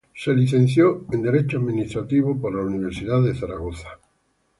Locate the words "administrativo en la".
1.59-2.63